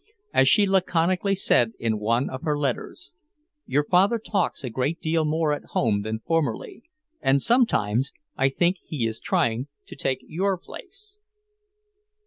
As 0.33 0.47
she 0.47 0.65
laconically 0.65 1.35
said 1.35 1.73
in 1.77 1.99
one 1.99 2.27
of 2.27 2.41
her 2.41 2.57
letters: 2.57 3.13
"Your 3.67 3.83
father 3.83 4.17
talks 4.17 4.63
a 4.63 4.71
great 4.71 4.99
deal 4.99 5.25
more 5.25 5.53
at 5.53 5.63
home 5.77 6.01
than 6.01 6.21
formerly, 6.25 6.81
and 7.21 7.39
sometimes 7.39 8.11
I 8.35 8.49
think 8.49 8.77
he 8.83 9.05
is 9.05 9.19
trying 9.19 9.67
to 9.85 9.95
take 9.95 10.25
your 10.25 10.57
place." 10.57 11.19